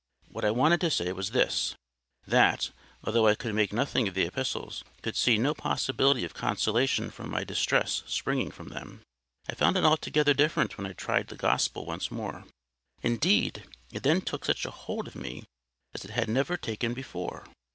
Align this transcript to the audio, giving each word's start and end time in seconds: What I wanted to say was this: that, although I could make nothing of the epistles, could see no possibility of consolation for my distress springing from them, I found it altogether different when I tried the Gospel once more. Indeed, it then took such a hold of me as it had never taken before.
What 0.29 0.43
I 0.45 0.49
wanted 0.49 0.81
to 0.81 0.89
say 0.89 1.11
was 1.11 1.29
this: 1.29 1.75
that, 2.25 2.71
although 3.03 3.27
I 3.27 3.35
could 3.35 3.53
make 3.53 3.71
nothing 3.71 4.07
of 4.07 4.15
the 4.15 4.25
epistles, 4.25 4.83
could 5.03 5.15
see 5.15 5.37
no 5.37 5.53
possibility 5.53 6.25
of 6.25 6.33
consolation 6.33 7.11
for 7.11 7.25
my 7.27 7.43
distress 7.43 8.01
springing 8.07 8.49
from 8.49 8.69
them, 8.69 9.01
I 9.47 9.53
found 9.53 9.77
it 9.77 9.85
altogether 9.85 10.33
different 10.33 10.75
when 10.75 10.87
I 10.87 10.93
tried 10.93 11.27
the 11.27 11.35
Gospel 11.35 11.85
once 11.85 12.09
more. 12.09 12.45
Indeed, 13.03 13.65
it 13.91 14.01
then 14.01 14.21
took 14.21 14.43
such 14.43 14.65
a 14.65 14.71
hold 14.71 15.07
of 15.07 15.13
me 15.13 15.43
as 15.93 16.03
it 16.03 16.09
had 16.09 16.27
never 16.29 16.57
taken 16.57 16.95
before. 16.95 17.45